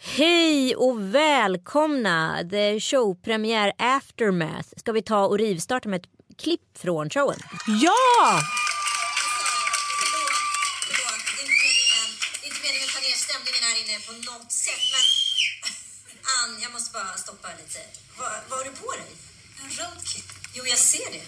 [0.00, 2.44] Hej och välkomna!
[2.50, 4.68] The showpremiär Aftermath.
[4.76, 7.38] Ska vi ta och rivstarta med ett klipp från showen?
[7.66, 8.40] Ja!
[14.06, 14.86] På något sätt.
[16.06, 17.78] Men Ann, jag måste bara stoppa lite.
[18.18, 19.12] Vad, vad har du på dig?
[19.62, 20.24] En roadkit.
[20.54, 21.22] Jo, jag ser det.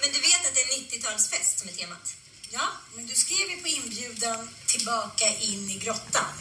[0.00, 2.14] Men du vet att det är 90-talsfest som är temat?
[2.54, 6.24] Ja, men du skrev ju på inbjudan tillbaka in i grottan.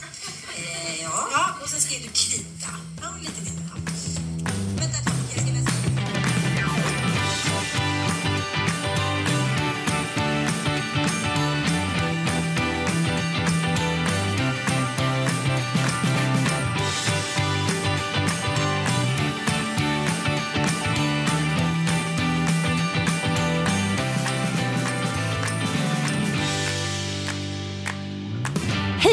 [0.56, 1.30] Eh, ja.
[1.32, 2.70] Ja, och sen skrev du krita.
[3.02, 3.71] Ja, lite det.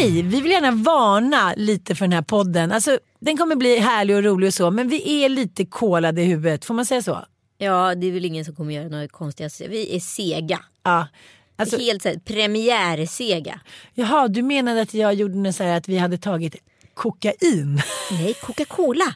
[0.00, 0.22] Hej!
[0.22, 2.72] Vi vill gärna varna lite för den här podden.
[2.72, 6.24] Alltså, den kommer bli härlig och rolig och så, men vi är lite kolade i
[6.24, 6.64] huvudet.
[6.64, 7.24] Får man säga så?
[7.58, 9.50] Ja, det är väl ingen som kommer göra några konstiga...
[9.68, 10.60] Vi är sega.
[10.82, 11.08] Ja.
[11.56, 13.60] Alltså, Helt så här, premiärsega.
[13.94, 16.56] jaha, du menade att jag gjorde något så här att vi hade tagit
[16.94, 17.82] kokain?
[18.10, 19.14] Nej, Coca-Cola.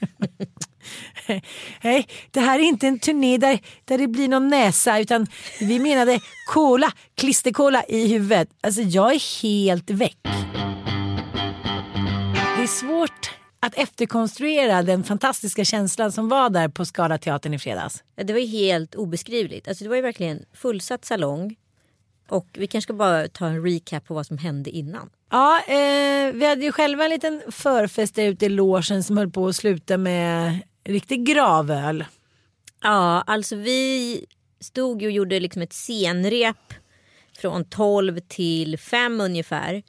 [1.82, 5.26] Nej, det här är inte en turné där, där det blir någon näsa utan
[5.60, 6.20] vi menade
[6.52, 8.48] cola, klisterkola i huvudet.
[8.60, 10.18] Alltså jag är helt väck.
[12.56, 13.30] Det är svårt
[13.60, 18.04] att efterkonstruera den fantastiska känslan som var där på Skala teatern i fredags.
[18.16, 19.68] Ja, Det var ju helt obeskrivligt.
[19.68, 21.56] Alltså, det var ju verkligen fullsatt salong.
[22.28, 25.10] Och vi kanske ska bara ta en recap på vad som hände innan.
[25.30, 29.30] Ja, eh, vi hade ju själva en liten förfest där ute i logen som höll
[29.30, 32.04] på att sluta med riktig gravöl.
[32.82, 34.20] Ja, alltså vi
[34.60, 36.74] stod och gjorde liksom ett scenrep
[37.38, 39.82] från 12 till 5 ungefär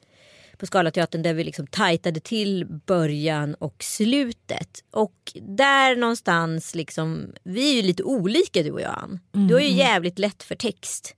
[0.58, 4.84] på Scalateatern där vi liksom tajtade till början och slutet.
[4.90, 9.20] Och där någonstans liksom, vi är ju lite olika du och jag Ann.
[9.48, 11.16] Du har ju jävligt lätt för text.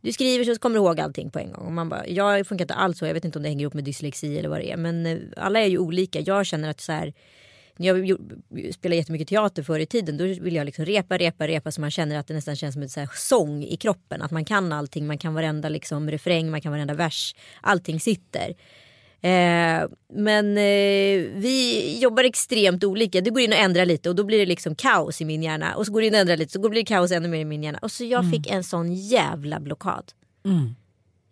[0.00, 1.66] Du skriver så kommer du ihåg allting på en gång.
[1.66, 3.74] Och man bara, jag funkar inte alls så, jag vet inte om det hänger ihop
[3.74, 4.76] med dyslexi eller vad det är.
[4.76, 6.20] Men eh, alla är ju olika.
[6.20, 7.14] Jag känner att så här,
[7.78, 8.18] när jag
[8.74, 11.90] spelade jättemycket teater förr i tiden då vill jag liksom repa, repa, repa så man
[11.90, 14.22] känner att det nästan känns som en så här sång i kroppen.
[14.22, 17.34] Att man kan allting, man kan varenda liksom refräng, man kan varenda vers.
[17.60, 18.54] Allting sitter.
[19.20, 23.20] Eh, men eh, vi jobbar extremt olika.
[23.20, 25.74] Det går in och ändrar lite och då blir det liksom kaos i min hjärna.
[25.74, 27.44] Och så går det in och ändrar lite så blir det kaos ännu mer i
[27.44, 27.78] min hjärna.
[27.82, 30.12] Och så jag fick en sån jävla blockad.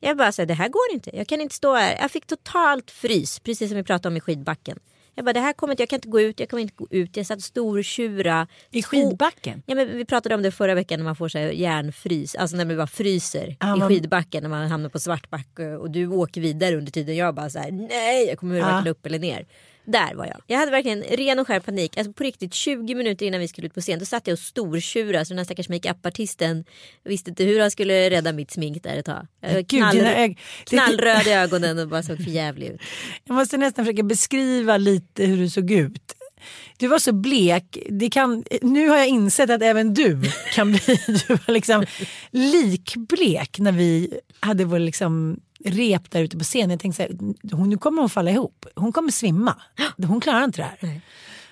[0.00, 1.16] Jag bara säger det här går inte.
[1.16, 1.98] Jag kan inte stå här.
[2.00, 4.78] Jag fick totalt frys, precis som vi pratade om i skidbacken.
[5.18, 6.86] Jag bara det här kommer inte, jag kan inte gå ut, jag kommer inte gå
[6.90, 7.16] ut.
[7.16, 8.46] Jag satt stortjura.
[8.70, 9.62] I skidbacken?
[9.66, 12.56] Ja, men vi pratade om det förra veckan när man får så här hjärnfrys, alltså
[12.56, 16.06] när man bara fryser Ja, i man- skidbacken när man hamnar på svartbacke och du
[16.06, 17.16] åker vidare under tiden.
[17.16, 19.46] Jag bara så här, nej, jag kommer varken upp eller ner.
[19.86, 20.40] Där var jag.
[20.46, 21.96] Jag hade verkligen ren och skär panik.
[21.96, 24.38] Alltså på riktigt 20 minuter innan vi skulle ut på scen då satt jag och
[24.38, 26.64] stortjurade så den här stackars makeup-artisten
[27.04, 29.26] visste inte hur han skulle rädda mitt smink där ett tag.
[29.40, 32.80] Jag knall, ög- knallröd i ögonen och bara såg för jävlig ut.
[33.24, 36.12] Jag måste nästan försöka beskriva lite hur du såg ut.
[36.78, 37.78] Du var så blek.
[37.90, 40.20] Det kan, nu har jag insett att även du
[40.54, 41.84] kan bli du var liksom
[42.30, 46.70] likblek när vi hade vår liksom rep där ute på scenen.
[46.70, 48.66] Jag tänkte så här, hon, nu kommer hon falla ihop.
[48.74, 49.56] Hon kommer svimma.
[50.06, 51.00] Hon klarar inte det här.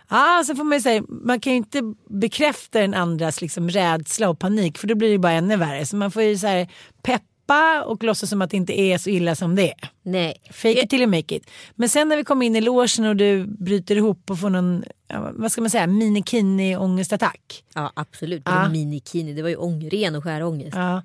[0.08, 4.38] Ja, så får man, säga, man kan ju inte bekräfta den andras liksom rädsla och
[4.38, 5.86] panik för då blir det bara ännu värre.
[5.86, 6.68] Så man får ju så här
[7.02, 9.90] peppa och låtsas som att det inte är så illa som det är.
[10.02, 10.40] Nej.
[10.50, 11.50] Fake it till you make it.
[11.74, 14.84] Men sen när vi kommer in i logen och du bryter ihop och får någon,
[15.32, 17.64] vad ska man säga, minikini ångestattack.
[17.74, 18.68] Ja absolut, ja.
[18.68, 20.76] minikini det var ju ång, ren och skär ångest.
[20.76, 21.02] Ja,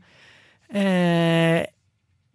[0.79, 1.65] eh,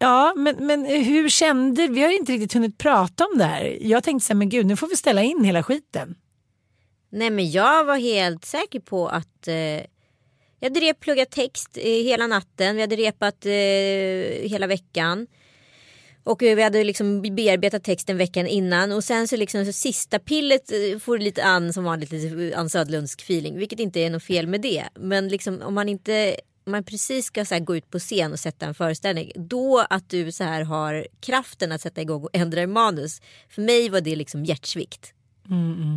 [0.04, 3.78] ja men, men hur kände Vi har ju inte riktigt hunnit prata om det här.
[3.80, 6.14] Jag tänkte så här, men gud nu får vi ställa in hela skiten.
[7.10, 9.54] Nej men jag var helt säker på att eh,
[10.60, 12.76] jag hade rep pluggat text eh, hela natten.
[12.76, 15.26] Vi hade repat eh, hela veckan.
[16.24, 20.72] Och vi hade liksom bearbetat texten veckan innan och sen så liksom så sista pillet
[20.72, 24.46] eh, får lite an som vanligt lite eh, Ann Söderlundsk-feeling, Vilket inte är något fel
[24.46, 24.84] med det.
[24.94, 26.36] Men liksom om man inte
[26.66, 29.32] man precis ska så gå ut på scen och sätta en föreställning.
[29.34, 33.20] Då att du så här har kraften att sätta igång och ändra i manus.
[33.48, 35.14] För mig var det liksom hjärtsvikt.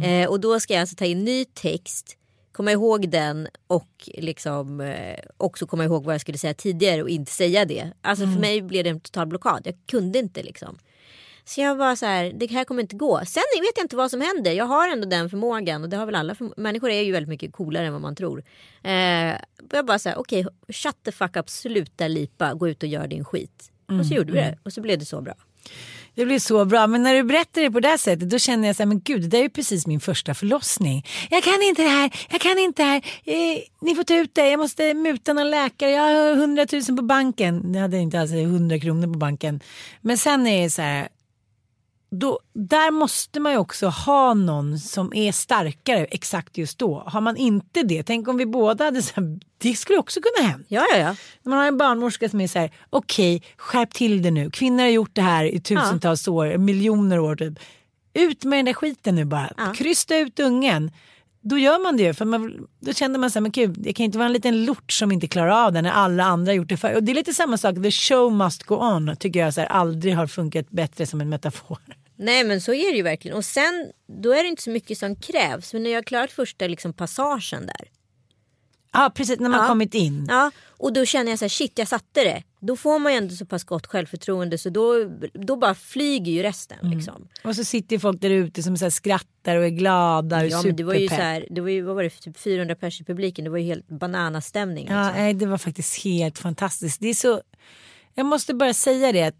[0.04, 2.18] Eh, och då ska jag alltså ta in ny text.
[2.52, 7.10] Komma ihåg den och liksom eh, också komma ihåg vad jag skulle säga tidigare och
[7.10, 7.92] inte säga det.
[8.02, 9.62] Alltså för mig blev det en total blockad.
[9.64, 10.78] Jag kunde inte liksom.
[11.48, 13.22] Så jag var så här, det här kommer inte gå.
[13.26, 14.52] Sen vet jag inte vad som händer.
[14.52, 16.34] Jag har ändå den förmågan och det har väl alla.
[16.34, 18.44] Förm- Människor är ju väldigt mycket coolare än vad man tror.
[18.84, 18.92] Eh,
[19.72, 23.08] jag bara så här, okej, shut the fuck up, sluta lipa, gå ut och gör
[23.08, 23.72] din skit.
[24.00, 25.34] Och så gjorde vi det och så blev det så bra.
[26.16, 26.88] Det blir så bra.
[26.88, 29.00] Men när du berättar det på det här sättet då känner jag så här, men
[29.02, 31.06] gud det där är ju precis min första förlossning.
[31.30, 33.02] Jag kan inte det här, jag kan inte det här.
[33.24, 36.98] Eh, ni får ta ut det, jag måste muta någon läkare, jag har 100 000
[36.98, 37.74] på banken.
[37.74, 39.60] Jag hade inte alls 100 kronor på banken.
[40.02, 41.08] Men sen är det så här,
[42.10, 47.04] då, där måste man ju också ha någon som är starkare exakt just då.
[47.08, 50.48] Har man inte det, tänk om vi båda hade så här, det skulle också kunna
[50.48, 50.66] hända.
[50.68, 51.16] Ja, ja, ja.
[51.44, 54.52] Man har en barnmorska som är så här, okej, skärp till det nu.
[54.52, 57.60] Kvinnor har gjort det här i tusentals år, miljoner år typ.
[58.14, 59.52] Ut med den där skiten nu bara.
[59.58, 59.74] Ja.
[59.76, 60.92] Krysta ut ungen.
[61.50, 62.14] Då gör man det ju.
[62.14, 64.66] För man, då känner man så här, men gud, det kan inte vara en liten
[64.66, 66.94] lort som inte klarar av det när alla andra gjort det för.
[66.96, 69.16] Och det är lite samma sak, the show must go on.
[69.20, 71.78] Tycker jag så här, aldrig har funkat bättre som en metafor.
[72.16, 73.38] Nej men så är det ju verkligen.
[73.38, 73.92] Och sen
[74.24, 75.74] då är det inte så mycket som krävs.
[75.74, 77.88] Men när jag har klarat första liksom, passagen där.
[78.94, 79.68] Ja precis, när man Ja.
[79.68, 80.26] kommit in.
[80.30, 82.44] Ja, och då känner jag så här, shit jag satte det.
[82.60, 84.94] Då får man ju ändå så pass gott självförtroende så då,
[85.34, 86.78] då bara flyger ju resten.
[86.82, 86.98] Mm.
[86.98, 87.28] Liksom.
[87.44, 90.62] Och så sitter folk där ute som så här skrattar och är glada och Ja,
[90.64, 92.76] men det var ju så här, det var ju, vad var det, för typ 400
[92.76, 93.46] pers i publiken.
[93.46, 94.88] Det var ju helt bananastämning.
[94.90, 95.22] Ja, Liksom.
[95.22, 97.02] nej, det var faktiskt helt fantastiskt.
[97.02, 97.42] Det är så,
[98.14, 99.36] jag måste bara säga det att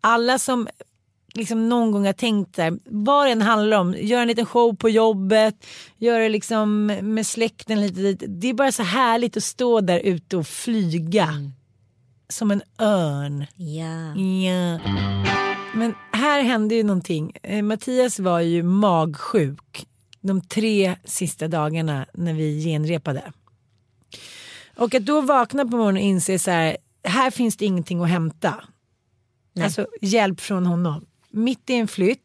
[0.00, 0.68] alla som
[1.34, 4.76] liksom någon gång har tänkt där, vad det än handlar om, gör en liten show
[4.76, 5.66] på jobbet,
[5.96, 8.22] gör det liksom med släkten lite dit.
[8.28, 11.28] Det är bara så härligt att stå där ute och flyga
[12.28, 13.46] som en örn.
[13.56, 14.16] Ja.
[14.16, 14.80] Ja.
[15.74, 17.32] Men här hände ju någonting.
[17.42, 19.86] Eh, Mattias var ju magsjuk
[20.20, 23.32] de tre sista dagarna när vi genrepade.
[24.76, 28.08] Och att då vakna på morgonen och inse så här, här finns det ingenting att
[28.08, 28.64] hämta.
[29.60, 31.06] Alltså hjälp från honom.
[31.30, 32.20] Mitt i en flytt.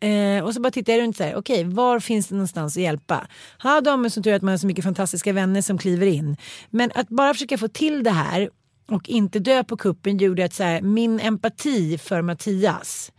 [0.00, 2.82] Eh, och så bara tittar jag runt så här, okej var finns det någonstans att
[2.82, 3.26] hjälpa?
[3.62, 6.36] Ja, de som tur att man har så mycket fantastiska vänner som kliver in.
[6.70, 8.50] Men att bara försöka få till det här
[8.88, 13.12] och inte dö på kuppen gjorde att så här, min empati för Mattias,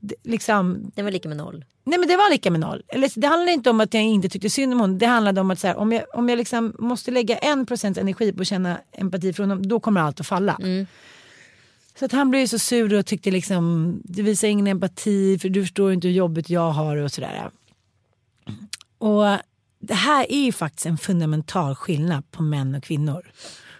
[0.00, 1.64] det, liksom, Den var lika med noll.
[1.84, 2.82] Nej men det var lika med noll.
[2.88, 4.98] Eller, det handlade inte om att jag inte tyckte synd om honom.
[4.98, 7.98] Det handlade om att så här, om jag, om jag liksom måste lägga en procent
[7.98, 10.58] energi på att känna empati för honom då kommer allt att falla.
[11.98, 15.62] Så att han blev så sur och tyckte liksom du visar ingen empati för du
[15.62, 17.50] förstår inte hur jobbigt jag har och sådär.
[18.98, 19.24] Och
[19.80, 23.30] det här är ju faktiskt en fundamental skillnad på män och kvinnor.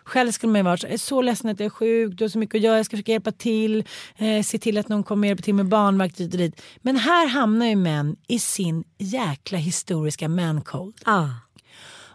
[0.08, 2.28] Själv skulle man ju vara så, är så ledsen att jag är sjuk, du har
[2.28, 3.84] så mycket att göra, jag ska försöka hjälpa till,
[4.16, 6.62] eh, se till att någon kommer hjälpa till med barnvakt hit och dit.
[6.82, 10.94] Men här hamnar ju män i sin jäkla historiska mancold.
[11.04, 11.28] Ah.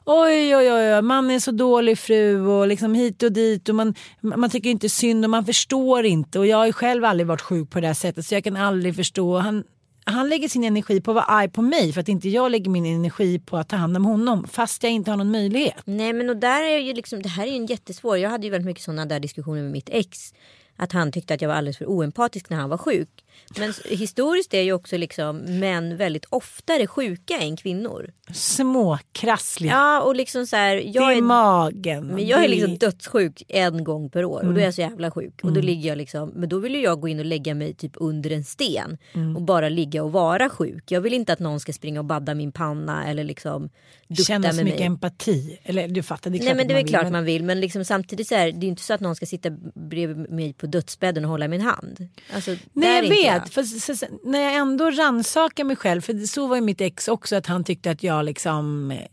[0.06, 3.96] Oj, oj, oj, man är så dålig fru och liksom hit och dit och man,
[4.22, 6.40] man tycker inte synd och man förstår inte.
[6.40, 8.96] Och jag har själv aldrig varit sjuk på det här sättet så jag kan aldrig
[8.96, 9.38] förstå.
[9.38, 9.64] Han,
[10.06, 12.72] han lägger sin energi på att vara arg på mig för att inte jag lägger
[12.72, 15.76] min energi på att ta hand om honom fast jag inte har någon möjlighet.
[15.86, 18.18] Nej men och där är ju liksom, det här är ju en jättesvår.
[18.18, 20.34] Jag hade ju väldigt mycket sådana där diskussioner med mitt ex.
[20.76, 23.23] Att han tyckte att jag var alldeles för oempatisk när han var sjuk.
[23.58, 28.12] Men historiskt är ju också liksom män väldigt oftare sjuka än kvinnor.
[28.34, 29.72] Småkrassliga.
[29.72, 32.08] Ja och liksom så här, det jag är är, magen.
[32.08, 34.82] men jag är det liksom dödssjuk en gång per år och då är jag så
[34.82, 35.40] jävla sjuk.
[35.44, 37.74] Och då ligger jag liksom, men då vill ju jag gå in och lägga mig
[37.74, 38.98] typ under en sten.
[39.36, 40.92] Och bara ligga och vara sjuk.
[40.92, 43.70] Jag vill inte att någon ska springa och badda min panna eller liksom
[44.08, 44.88] dutta Känna så med mycket mig.
[44.88, 45.60] empati.
[45.64, 47.60] Eller du fattar, det är klart Nej men det är vill, klart man vill men
[47.60, 49.50] liksom samtidigt så är det är ju inte så att någon ska sitta
[49.90, 52.10] bredvid mig på dödsbädden och hålla min hand.
[52.34, 56.26] Alltså, Nej jag inte vet, för så, så, när jag ändå rannsakar mig själv, för
[56.26, 59.08] så var ju mitt ex också att han tyckte att jag liksom eh,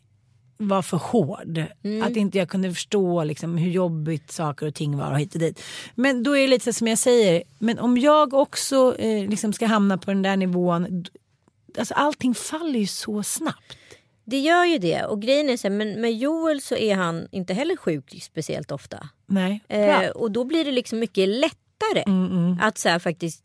[0.60, 1.64] var för hård.
[1.82, 2.02] Mm.
[2.02, 5.40] Att inte jag kunde förstå liksom, hur jobbigt saker och ting var och hit och
[5.40, 5.62] dit.
[5.94, 9.52] Men då är det lite så som jag säger, men om jag också eh, liksom
[9.52, 11.04] ska hamna på den där nivån,
[11.78, 13.76] alltså allting faller ju så snabbt.
[14.24, 17.28] Det gör ju det och grejen är så här, men med Joel så är han
[17.30, 19.08] inte heller sjuk speciellt ofta.
[19.26, 19.60] Nej.
[19.68, 21.56] Eh, och då blir det liksom mycket lättare
[22.06, 23.44] Mm, att så här, faktiskt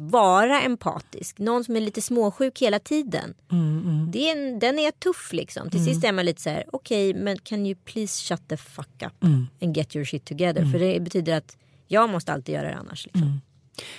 [0.00, 1.38] vara empatisk.
[1.38, 3.34] Någon som är lite småsjuk hela tiden.
[3.52, 5.70] Mm, Det är en, den är tuff liksom.
[5.70, 9.02] Till sist är man lite så här, okej men can you please shut the fuck
[9.06, 9.46] up Mm.
[9.62, 10.72] and get your shit together.
[10.72, 11.56] För det betyder att
[11.88, 13.04] jag måste alltid göra det annars.
[13.06, 13.22] Liksom.
[13.22, 13.40] Mm.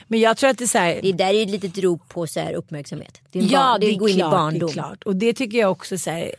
[0.08, 2.10] Men jag tror att det är så här, Det där är ju ett litet rop
[2.10, 3.22] på så här uppmärksamhet.
[3.32, 4.60] Det är, Ja, barn, det det är är, gå in i barndom.
[4.60, 5.04] det är klart.
[5.04, 6.32] Och det tycker jag också så här,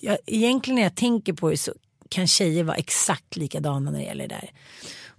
[0.00, 1.72] jag, egentligen när jag tänker på det så
[2.08, 4.50] kan tjejer vara exakt likadana när det gäller det där.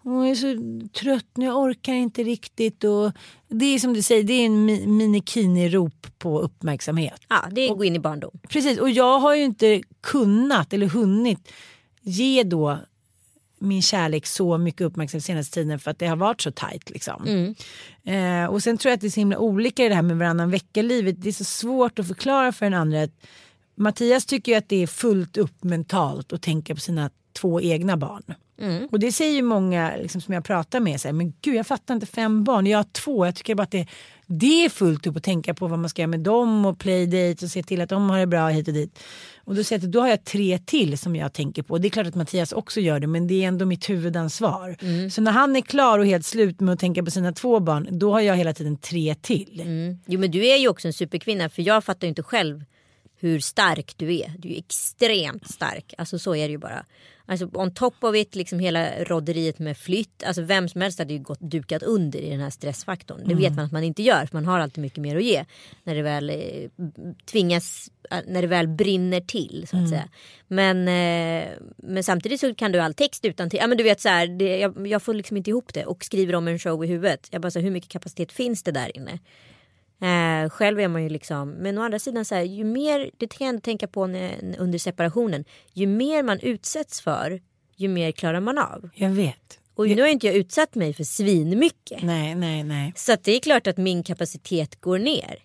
[0.04, 0.56] Jag är så
[1.00, 2.84] trött nu, jag orkar inte riktigt.
[2.84, 3.12] Och
[3.48, 7.22] det är som du säger, det är en mi- minikini-rop på uppmärksamhet.
[7.30, 8.40] Ja, det är gå in i barndom.
[8.50, 11.52] Precis, och jag har ju inte kunnat eller hunnit
[12.02, 12.78] ge då
[13.60, 16.90] min kärlek så mycket uppmärksamhet senaste tiden för att det har varit så tajt.
[16.90, 17.26] Liksom.
[18.04, 20.18] Eh, och sen tror jag att det är så himla olika i det här med
[20.18, 21.16] varannan vecka-livet.
[21.22, 23.04] Det är så svårt att förklara för den andra.
[23.04, 23.26] Att
[23.76, 27.98] Mattias tycker ju att det är fullt upp mentalt att tänka på sina två egna
[27.98, 28.24] barn.
[28.92, 31.68] Och det säger ju många liksom, som jag pratar med, så här, men gud jag
[31.68, 33.26] fattar inte fem barn, jag har två.
[33.26, 33.88] Jag tycker bara att det,
[34.26, 37.46] det är fullt upp att tänka på vad man ska göra med dem och playdate
[37.46, 39.00] och se till att de har det bra hit och dit.
[39.44, 41.78] Och då säger jag att då har jag tre till som jag tänker på.
[41.78, 44.78] Det är klart att Mattias också gör det men det är ändå mitt huvudansvar.
[45.10, 47.88] Så när han är klar och helt slut med att tänka på sina två barn
[47.92, 49.62] då har jag hela tiden tre till.
[49.62, 50.00] Mm.
[50.06, 52.64] Jo men du är ju också en superkvinna för jag fattar ju inte själv
[53.20, 54.34] hur stark du är.
[54.38, 55.94] Du är extremt stark.
[55.98, 56.86] Alltså så är det ju bara.
[57.32, 60.24] Alltså on top of it, liksom hela rodderiet med flytt.
[60.24, 63.22] Alltså vem som helst hade ju gått dukat under i den här stressfaktorn.
[63.26, 65.46] Det vet man att man inte gör för man har alltid mycket mer att ge.
[65.84, 66.36] När det väl eh,
[67.26, 70.10] tvingas, eh, när det väl brinner till så att säga.
[70.48, 73.60] Men, eh, men samtidigt så kan du all text utan till.
[73.60, 76.04] Ja men du vet så här, det, jag, jag får liksom inte ihop det och
[76.04, 77.28] skriver om en show i huvudet.
[77.32, 79.20] Jag bara så här, hur mycket kapacitet finns det där inne?
[80.02, 83.28] Eh, själv är man ju liksom, men å andra sidan så här, ju mer, det
[83.28, 87.42] kan jag ändå tänka på när, under separationen, ju mer man utsätts för,
[87.76, 88.90] ju mer klarar man av.
[88.96, 89.58] Jag vet.
[89.76, 92.04] Och nu har inte jag utsatt mig för svinmycket.
[92.04, 92.94] Nej, nej, nej.
[92.96, 95.36] Så det är klart att min kapacitet går ner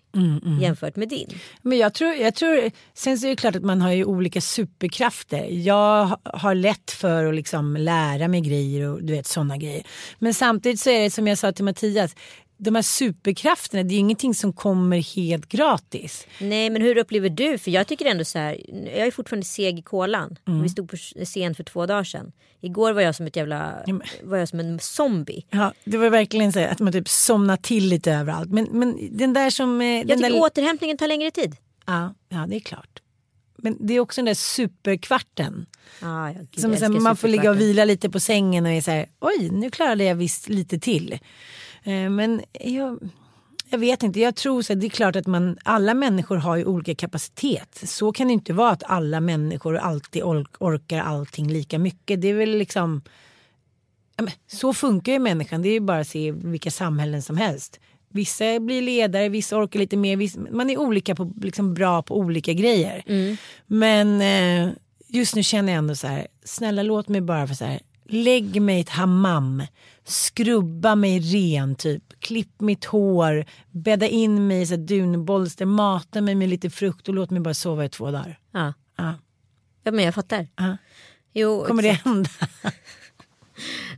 [0.61, 1.29] jämfört med din.
[1.61, 4.41] Men jag tror, jag tror, sen så är det klart att man har ju olika
[4.41, 5.45] superkrafter.
[5.51, 9.83] Jag ha- har lätt för att liksom lära mig grejer och du vet sådana grejer.
[10.19, 12.15] Men samtidigt så är det som jag sa till Mattias,
[12.57, 16.27] de här superkrafterna det är ju ingenting som kommer helt gratis.
[16.41, 17.57] Nej men hur upplever du?
[17.57, 18.61] För jag tycker ändå så här,
[18.97, 20.37] jag är fortfarande seg i kolan.
[20.63, 22.31] Vi stod på scen för två dagar sedan.
[22.61, 25.45] Igår var jag som ett jävla, men- var jag som en zombie.
[25.49, 28.49] Ja, det var verkligen så att man typ somnar till lite överallt.
[28.51, 29.81] Men, men den där som...
[29.81, 31.55] eh, Jag Den tycker där, återhämtningen tar längre tid.
[31.85, 32.99] ja, ja, det är klart.
[33.59, 35.65] Men det är också den där superkvarten.
[36.01, 38.81] Ah, ja, gud, Som jag man får ligga och vila lite på sängen och är
[38.81, 41.19] så här, oj nu klarade jag visst lite till.
[41.87, 42.99] Eh, men jag,
[43.69, 46.65] jag vet inte, jag tror så det är klart att man, alla människor har ju
[46.65, 47.81] olika kapacitet.
[47.83, 52.21] Så kan det inte vara att alla människor alltid ork, orkar allting lika mycket.
[52.21, 53.01] Det är väl liksom,
[54.47, 57.79] så funkar ju människan, det är ju bara att se vilka samhällen som helst.
[58.09, 60.17] Vissa blir ledare, vissa orkar lite mer.
[60.17, 63.03] Vissa, man är olika på, liksom bra på olika grejer.
[63.67, 64.73] Men eh,
[65.07, 67.79] just nu känner jag ändå så här, snälla låt mig bara för så här,
[68.09, 69.63] lägg mig i ett hammam,
[70.03, 76.35] skrubba mig ren typ, klipp mitt hår, bädda in mig i här dunbolster, mata mig
[76.35, 78.39] med lite frukt och låt mig bara sova i två dagar.
[78.51, 78.73] Ja.
[78.97, 79.13] Ja.
[79.83, 80.47] ja men jag fattar.
[80.55, 80.77] Ja.
[81.33, 82.05] Jo, Kommer det exakt.
[82.05, 82.29] hända?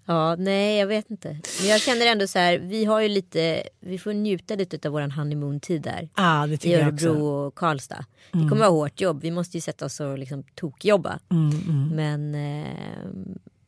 [0.06, 1.40] Ja, nej jag vet inte.
[1.60, 4.92] Men jag känner ändå så här, vi har ju lite, vi får njuta lite av
[4.94, 6.10] våran honeymoon-tid där.
[6.16, 7.22] Ja, det I tycker jag Örebro också.
[7.24, 8.06] och Karlstad.
[8.32, 9.22] Det kommer vara hårt jobb.
[9.22, 11.20] Vi måste ju sätta oss och liksom tokjobba.
[11.32, 13.08] Mm, Men, eh,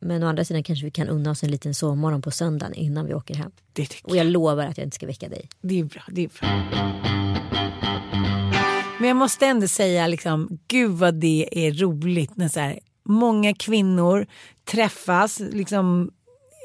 [0.02, 3.06] men å andra sidan kanske vi kan unna oss en liten sovmorgon på söndagen innan
[3.06, 3.50] vi åker hem.
[3.72, 5.48] Det tycker Och jag lovar att jag inte ska väcka dig.
[5.60, 6.02] Det är bra.
[6.08, 6.48] Det är bra.
[8.98, 13.54] Men jag måste ändå säga, liksom, gud vad det är roligt när så här, många
[13.54, 14.26] kvinnor
[14.64, 15.40] träffas.
[15.40, 16.10] Liksom,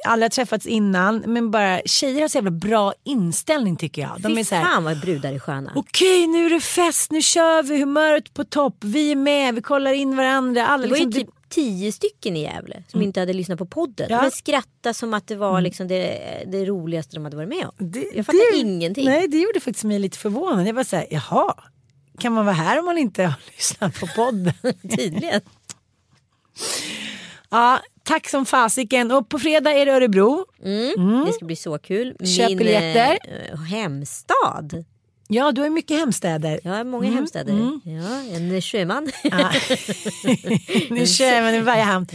[0.05, 4.21] alla har träffats innan men bara tjejer har så jävla bra inställning tycker jag.
[4.21, 5.71] De Fy är så här, fan vad brudar är sköna.
[5.75, 9.61] okej nu är det fest, nu kör vi, humöret på topp, vi är med, vi
[9.61, 10.67] kollar in varandra.
[10.67, 13.65] Alla Det var ju liksom, typ tio stycken i Gävle som inte hade lyssnat på
[13.65, 14.07] podden.
[14.09, 14.21] Ja.
[14.21, 17.87] Men skratta som att det var liksom det, det roligaste de hade varit med om.
[17.91, 19.05] Det- jag fattar det- ingenting.
[19.05, 20.67] Nej det gjorde faktiskt mig lite förvånad.
[20.67, 21.53] Jag var så här, jaha,
[22.19, 24.53] kan man vara här om man inte har lyssnat på podden?
[24.97, 25.41] Tydligen.
[27.49, 29.11] Ja, tack som fasiken.
[29.11, 30.45] Och på fredag är det Örebro.
[31.25, 32.15] Det ska bli så kul.
[32.37, 33.17] Köp biljetter.
[33.51, 34.85] eh, hemstad.
[35.27, 36.59] Ja, du har mycket hemstäder.
[36.63, 37.53] Jag har många hemstäder.
[37.83, 39.11] Ja, en sjöman.
[39.23, 39.51] Ja.
[40.89, 42.07] nu kör man i varje hamn.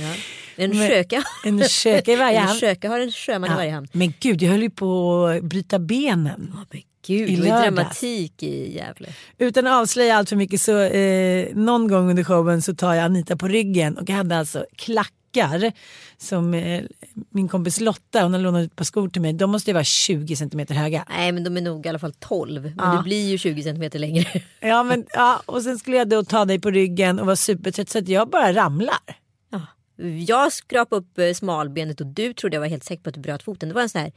[0.57, 1.23] En Men- sköka.
[1.45, 2.61] En köka i varje En hamn.
[2.61, 3.89] sköka har en sjöman i varje hamn.
[3.93, 6.55] Men gud, jag höll ju på att bryta benen.
[6.71, 7.63] Men gud, I lördags.
[7.63, 9.09] dramatik i Gävle.
[9.39, 13.05] Utan att avslöja allt för mycket så eh, någon gång under showen så tar jag
[13.05, 15.73] Anita på ryggen och jag hade alltså klackar klackar
[16.19, 16.83] som eh,
[17.31, 19.33] min kompis Lotta, hon har lånat ett par skor till mig.
[19.33, 21.05] De måste ju vara 20 centimeter höga.
[21.09, 22.63] Nej men de är nog i alla fall 12.
[22.63, 22.97] Men Ja.
[22.97, 24.25] du blir ju 20 centimeter längre.
[24.61, 27.89] Ja, men, ja, och sen skulle jag då ta dig på ryggen och vara supertrött
[27.91, 28.99] så att jag bara ramlar.
[29.51, 29.61] Ja.
[30.27, 33.21] Jag skrapade upp eh, smalbenet och du trodde jag var helt säker på att du
[33.21, 33.69] bröt foten.
[33.69, 34.13] Det var en sån här,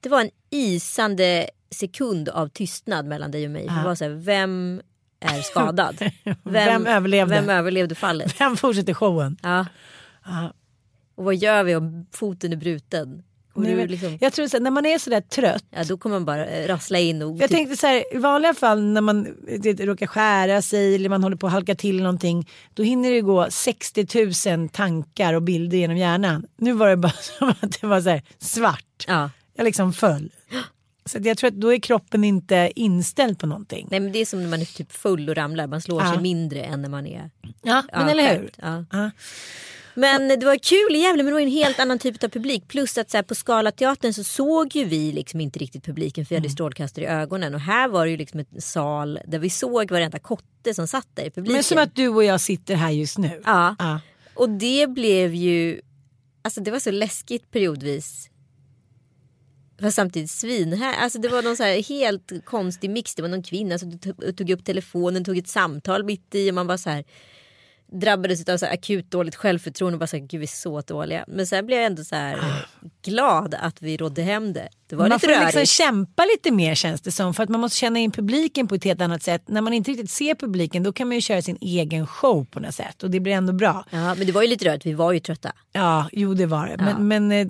[0.00, 3.68] det var en isande sekund av tystnad mellan dig och mig.
[3.68, 4.82] För Det var så här, vem
[5.20, 5.96] är skadad?
[6.44, 7.34] Vem överlevde?
[7.34, 8.40] Vem överlevde fallet?
[8.40, 9.36] Vem fortsätter showen?
[9.42, 9.66] Ja.
[11.20, 13.22] Och vad gör vi om foten är bruten?
[13.54, 16.16] Nej, men liksom, Jag tror så här, när man är sådär trött ja, då kommer
[16.16, 19.00] man bara eh, rassla in och Jag typ, tänkte så här, i vanliga fall när
[19.00, 22.48] man det, råkar skära sig eller man håller på att halka till någonting.
[22.74, 24.06] Då hinner det gå 60
[24.56, 26.46] 000 tankar och bilder genom hjärnan.
[26.56, 29.04] Nu var det bara som att det var så här svart.
[29.08, 29.30] ja.
[29.54, 30.30] Jag liksom föll.
[31.04, 33.88] Så att jag tror att då är kroppen inte inställd på någonting.
[33.90, 35.66] Nej men det är som när man är typ full och ramlar.
[35.66, 36.12] Man slår Ja.
[36.12, 37.30] sig mindre än när man är
[37.62, 38.50] Ja, men ja, eller hur?
[38.56, 39.10] Ja.
[39.94, 42.68] Men det var kul i Gävle men det var en helt annan typ av publik.
[42.68, 46.28] Plus att så här, på Scalateatern så såg ju vi liksom inte riktigt publiken för
[46.30, 46.42] vi Mm.
[46.44, 47.54] hade strålkastare i ögonen.
[47.54, 51.08] Och här var det ju liksom en sal där vi såg varenda kotte som satt
[51.14, 51.52] där i publiken.
[51.54, 53.42] Men som att du och jag sitter här just nu.
[53.44, 53.76] Ja.
[53.78, 54.00] Ja.
[54.34, 55.80] Och det blev ju,
[56.42, 58.26] alltså det var så läskigt periodvis.
[59.80, 60.94] Fast samtidigt svin här.
[61.02, 63.14] Alltså det var någon så här helt konstig mix.
[63.14, 66.66] Det var någon kvinna som tog- upp telefonen, tog ett samtal mitt i och man
[66.66, 67.04] bara så här
[67.92, 71.24] drabbades av så akut dåligt självförtroende och bara så här, gud vi är så dåliga.
[71.28, 72.38] Men sen blev jag ändå så här
[73.04, 74.68] glad att vi rådde hem det.
[74.88, 75.54] Det var Man lite får rörigt.
[75.56, 77.34] liksom kämpa lite mer känns det som.
[77.34, 79.42] För att man måste känna in publiken på ett helt annat sätt.
[79.48, 82.60] När man inte riktigt ser publiken då kan man ju köra sin egen show på
[82.60, 83.02] något sätt.
[83.02, 83.84] Och det blir ändå bra.
[83.90, 85.52] Ja men det var ju lite rörigt, vi var ju trötta.
[85.72, 86.76] Ja, jo det var det.
[86.76, 86.98] Men, Ja.
[86.98, 87.46] men eh,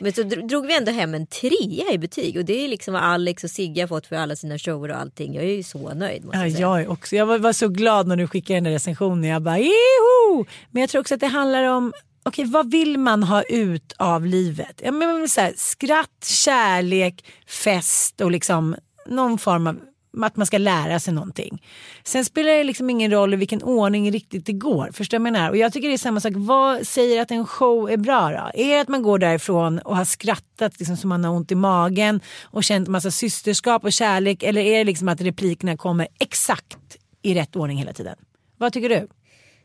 [0.00, 2.94] Men så dro- drog vi ändå hem en trea i betyg och det är liksom
[2.94, 5.34] vad Alex och Sigge har fått för alla sina shower och allting.
[5.34, 6.80] Jag är ju så nöjd måste ja, jag säga.
[6.80, 7.16] jag också.
[7.16, 9.24] Jag var, var så glad när du skickade den där recensionen.
[9.30, 10.46] Jag bara Jeho!
[10.70, 14.26] Men jag tror också att det handlar om Okej, vad vill man ha ut av
[14.26, 14.80] livet?
[14.84, 19.80] Ja, men så här, skratt, kärlek, fest och liksom någon form av
[20.22, 21.62] att man ska lära sig någonting.
[22.04, 24.90] Sen spelar det liksom ingen roll i vilken ordning riktigt det går.
[24.92, 25.50] Förstår du vad jag menar?
[25.50, 26.32] Och jag tycker det är samma sak.
[26.36, 28.60] Vad säger att en show är bra då?
[28.60, 31.54] Är det att man går därifrån och har skrattat liksom så man har ont i
[31.54, 34.42] magen och känt massa systerskap och kärlek?
[34.42, 36.76] Eller är det liksom att replikerna kommer exakt
[37.22, 38.16] i rätt ordning hela tiden?
[38.56, 39.08] Vad tycker du?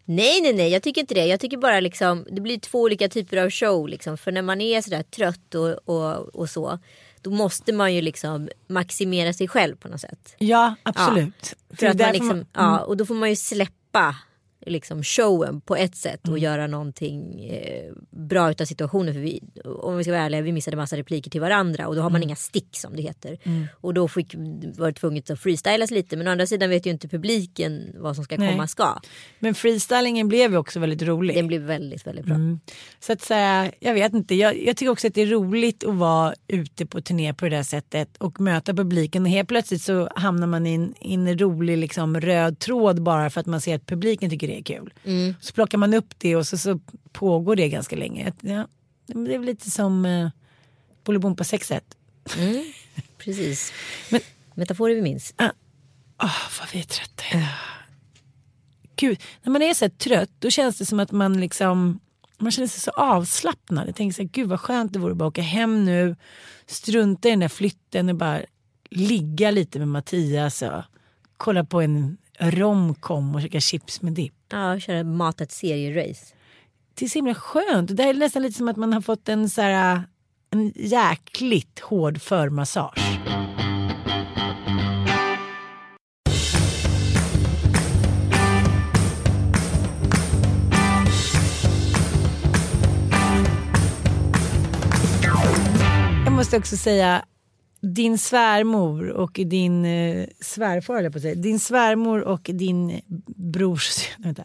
[0.06, 1.26] Nej, nej, nej, jag tycker inte det.
[1.26, 3.88] Jag tycker bara liksom, det blir två olika typer av show.
[3.88, 4.18] Liksom.
[4.18, 6.80] För när man är sådär trött och, och, och så,
[7.22, 10.36] då måste man ju liksom maximera sig själv på något sätt.
[10.38, 11.54] Ja, absolut.
[11.70, 14.16] Det För är att man liksom, man- ja, och då får man ju släppa
[14.66, 19.14] liksom showen på ett sätt och göra någonting eh, bra utav situationen.
[19.14, 22.02] För vi, om vi ska vara ärliga, vi missade massa repliker till varandra och då
[22.02, 23.38] har man inga stick som det heter.
[23.82, 24.36] Och då fick
[24.78, 28.16] var det tvunget att freestylas lite men å andra sidan vet ju inte publiken vad
[28.16, 28.52] som ska Nej.
[28.52, 29.00] komma ska.
[29.40, 31.36] Men freestylingen blev ju också väldigt rolig.
[31.36, 32.38] Den blev väldigt, väldigt bra.
[33.00, 35.96] Så att säga, jag vet inte, jag, jag tycker också att det är roligt att
[35.96, 40.10] vara ute på turné på det där sättet och möta publiken och helt plötsligt så
[40.16, 43.76] hamnar man i en, i en rolig liksom, röd tråd bara för att man ser
[43.76, 44.94] att publiken tycker det är kul.
[45.42, 46.80] Så plockar man upp det och så, så
[47.12, 48.34] pågår det ganska länge.
[48.42, 48.68] Ja,
[49.08, 50.30] det är väl lite som eh,
[51.04, 51.98] Bolibompa-sexet.
[53.18, 53.74] Precis.
[54.12, 54.22] Men-
[54.58, 55.34] Metaforer vi minns.
[56.24, 57.48] Åh, vad vi är trötta idag.
[58.96, 62.00] Gud, när man är så trött då känns det som att man liksom
[62.38, 63.88] man känner sig så avslappnad.
[63.88, 66.16] Jag tänker så här, gud vad skönt det vore att bara åka hem nu,
[66.66, 68.42] strunta i den där flytten och bara
[68.90, 70.82] ligga lite med Mattias och
[71.38, 74.35] kolla på en romcom och käka chips med dipp.
[74.50, 76.34] Ja, köra matet serierace.
[76.94, 77.98] Det är så himla skönt.
[77.98, 80.04] Det är nästan lite som att man har fått en så här
[80.52, 83.20] en jäkligt hård förmassage.
[96.26, 97.26] Jag måste också säga
[97.94, 101.36] din svärmor och din eh, svärfar på säga.
[101.36, 103.02] Din svärmor och din
[103.36, 103.90] brors...
[104.18, 104.44] Vänta.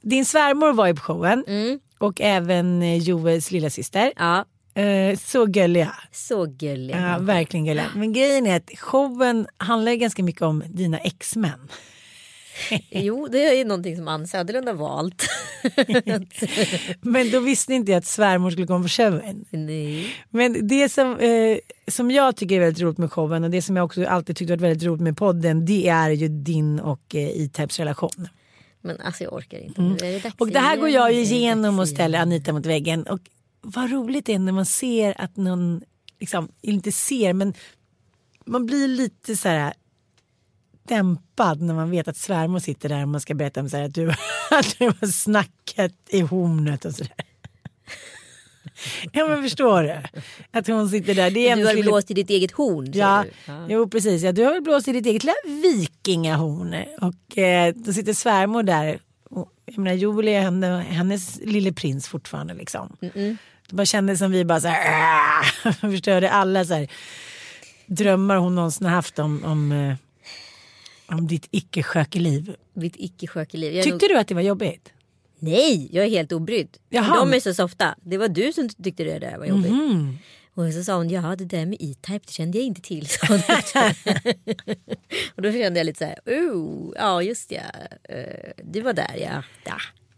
[0.00, 1.44] Din svärmor var ju på showen
[1.98, 4.12] och även eh, Joels lilla syster.
[4.16, 4.44] Ja,
[4.76, 5.94] Eh, så gulliga.
[6.12, 7.00] så gulliga.
[7.00, 7.86] Ja, verkligen gulliga.
[7.94, 11.68] Men grejen är att showen handlar ganska mycket om dina exmän.
[12.90, 15.26] Jo, det är någonting som Ann Söderlund har valt.
[17.00, 19.44] Men då visste inte jag att svärmor skulle komma på showen.
[19.50, 20.06] Nej.
[20.30, 23.76] Men det som, eh, som jag tycker är väldigt roligt med showen och det som
[23.76, 27.28] jag också alltid tyckt varit väldigt roligt med podden det är ju din och eh,
[27.28, 28.28] E-Types relation.
[28.80, 29.80] Men alltså jag orkar inte.
[29.82, 30.32] Är det Mm.
[30.38, 33.02] Och det här går jag ju igenom och ställer Anita mot väggen.
[33.02, 33.20] Och
[33.60, 35.82] vad roligt det är när man ser att någon,
[36.20, 37.54] liksom, inte ser men
[38.44, 39.74] man blir lite så här
[40.88, 43.84] dämpad när man vet att svärmor sitter där och man ska berätta om så här,
[43.84, 44.08] att, du,
[44.50, 47.12] att du har snackat i hornet och sådär.
[49.12, 49.96] Ja men förstår du?
[50.58, 51.30] Att hon sitter där.
[51.30, 52.90] Det är Du har lille- blåst i ditt eget horn.
[52.94, 53.52] Ja, du.
[53.68, 54.22] jo precis.
[54.22, 56.74] Ja, du har väl blåst i ditt eget lilla vikingahorn.
[57.00, 58.98] Och eh, då sitter svärmor där.
[59.30, 62.96] Och, jag menar Joel är henne, hennes lille prins fortfarande liksom.
[63.68, 65.40] Det bara kändes som vi bara så här.
[65.64, 66.88] "Äh", förstörde alla så här,
[67.86, 69.94] drömmar hon någonsin haft om, om, eh,
[71.06, 72.56] om ditt icke-skökeliv.
[72.72, 73.82] Mitt icke-skökeliv.
[73.82, 74.00] Tyckte nog...
[74.00, 74.92] du att det var jobbigt?
[75.38, 76.76] Nej, jag är helt obrydd.
[76.88, 77.16] Jaha.
[77.16, 77.94] De är så softa.
[78.02, 79.72] Det var du som tyckte det där var jobbigt.
[79.72, 80.18] Mhm.
[80.54, 83.08] Och så sa hon, ja det där med E-Type det kände jag inte till.
[85.34, 87.60] och då kände jag lite så här, oh, ja just ja,
[88.08, 89.42] Eh, du var där ja.
[89.64, 89.76] ja.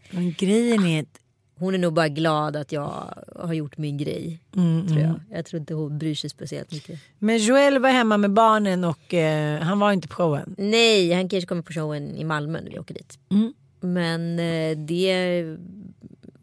[0.09, 1.19] Men grejen är att
[1.59, 4.39] Hon är nog bara glad att jag har gjort min grej.
[4.55, 5.19] Mm, tror jag.
[5.29, 6.99] jag tror inte hon bryr sig speciellt mycket.
[7.19, 10.55] men Joel var hemma med barnen och eh, han var inte på showen.
[10.57, 13.19] Nej, han kanske kommer på showen i Malmö när vi åker dit.
[13.29, 13.53] Mm.
[13.79, 15.43] Men eh, det...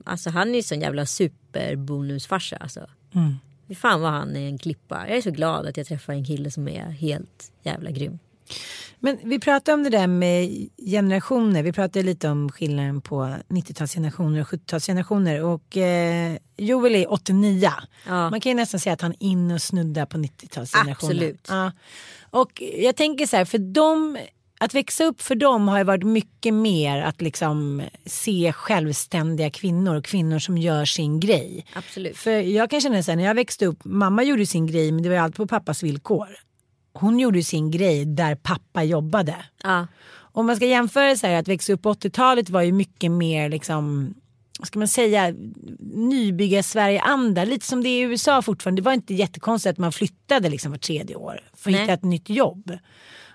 [0.04, 2.86] Alltså han är ju sån jävla superbonusfarsa alltså.
[3.14, 3.34] Mm.
[3.74, 5.08] Fan vad han är en klippa.
[5.08, 8.18] Jag är så glad att jag träffar en kille som är helt jävla grym.
[8.98, 11.62] Men vi pratade om det där med generationer.
[11.62, 15.40] Vi pratade lite om skillnaden på 90-talsgenerationer och 70-talsgenerationer.
[15.40, 17.70] Och eh, Joel är 89.
[18.06, 18.30] Ja.
[18.30, 20.92] Man kan ju nästan säga att han är in och snuddar på 90-talsgenerationen.
[20.92, 21.46] Absolut.
[21.48, 21.72] Ja.
[22.30, 24.18] Och jag tänker så här, för dem,
[24.58, 29.96] att växa upp för dem har ju varit mycket mer att liksom se självständiga kvinnor
[29.96, 31.66] och kvinnor som gör sin grej.
[31.72, 32.16] Absolut.
[32.16, 35.02] För jag kan känna så här, när jag växte upp, mamma gjorde sin grej men
[35.02, 36.28] det var ju alltid på pappas villkor.
[36.94, 39.36] Hon gjorde sin grej där pappa jobbade.
[39.62, 39.86] Ja.
[40.16, 43.48] Om man ska jämföra så här att växa upp på 80-talet var ju mycket mer
[43.48, 44.14] liksom
[44.62, 45.34] ska man säga,
[45.80, 47.44] nybygga Sverige-anda.
[47.44, 48.82] Lite som det är i USA fortfarande.
[48.82, 51.80] Det var inte jättekonstigt att man flyttade liksom var tredje år för att Nej.
[51.80, 52.78] hitta ett nytt jobb.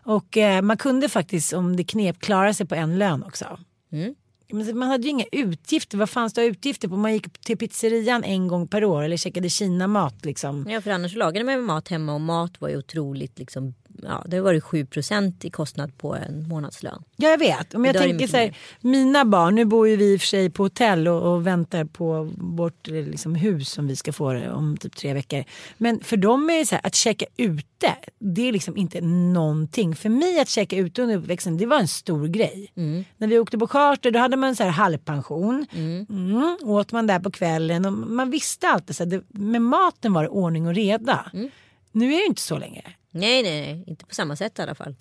[0.03, 3.59] Och eh, man kunde faktiskt om det knep klara sig på en lön också.
[3.91, 4.15] Mm.
[4.53, 5.97] Man hade ju inga utgifter.
[5.97, 6.97] Vad fanns det utgifter på?
[6.97, 10.65] Man gick till pizzerian en gång per år eller käkade Kina-mat liksom.
[10.69, 13.73] ja, för annars lagade man mat hemma och mat var ju otroligt liksom.
[14.03, 17.03] Ja, det var ju 7% i kostnad på en månadslön.
[17.15, 17.73] Ja jag vet.
[17.73, 20.27] Om jag Idag tänker så här, mina barn, nu bor ju vi i och för
[20.27, 24.51] sig på hotell och, och väntar på vårt eh, liksom, hus som vi ska få
[24.51, 25.43] om typ tre veckor.
[25.77, 29.95] Men för dem är det så här, att käka ute, det är liksom inte någonting.
[29.95, 32.71] För mig att käka ute under uppväxten, det var en stor grej.
[32.75, 33.05] Mm.
[33.17, 35.65] När vi åkte på charter då hade man så här halvpension.
[35.73, 36.57] Mm.
[36.63, 40.23] Åt man där på kvällen och man visste alltid så här, det, med maten var
[40.23, 41.29] det ordning och reda.
[41.33, 41.49] Mm.
[41.91, 42.83] Nu är det inte så längre.
[43.11, 44.95] Nej, nej, nej, inte på samma sätt i alla fall.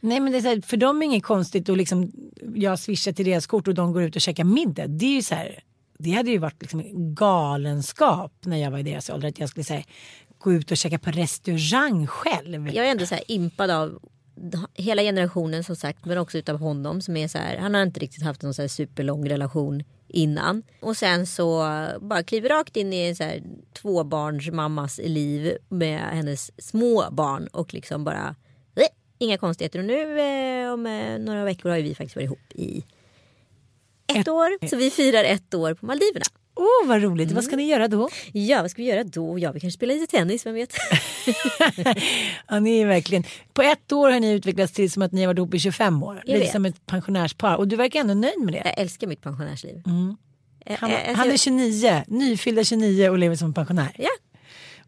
[0.00, 2.12] Nej men det är här, för dem är inget konstigt och liksom
[2.54, 4.86] jag swishar till deras kort och de går ut och käkar middag.
[4.86, 5.58] Det är ju så här,
[5.98, 9.64] det hade ju varit liksom galenskap när jag var i deras ålder att jag skulle
[9.64, 9.82] säga
[10.38, 12.74] gå ut och käka på restaurang själv.
[12.74, 13.98] Jag är ändå så här impad av
[14.74, 17.56] hela generationen som sagt men också utav honom som är så här.
[17.56, 20.62] Han har inte riktigt haft någon så här superlång relation innan.
[20.80, 21.58] Och sen så
[22.00, 28.04] bara kliver rakt in i så här tvåbarnsmammas liv med hennes små barn och liksom
[28.04, 28.34] bara
[28.74, 28.86] eh,
[29.18, 29.78] inga konstigheter.
[29.78, 32.84] Och nu eh, om eh, några veckor har ju vi faktiskt varit ihop i
[34.06, 34.66] ett år.
[34.68, 36.26] Så vi firar ett år på Maldiverna.
[36.60, 38.08] Åh oh, vad roligt, vad ska ni göra då?
[38.32, 39.38] Ja, vad ska vi göra då?
[39.38, 40.74] Ja, vi kanske spelar lite tennis, vem vet?
[42.48, 45.26] Ja, ni är verkligen, på ett år har ni utvecklats till som att ni har
[45.26, 46.22] varit ihop i 25 år.
[46.24, 46.52] Jag Lite vet.
[46.52, 48.62] som ett pensionärspar och du verkar ändå nöjd med det.
[48.64, 49.82] Jag älskar mitt pensionärsliv.
[50.66, 53.92] Eh, Han, eh, han är alltså- 29, nyfyllda 29 och lever som pensionär.
[53.98, 54.10] Ja,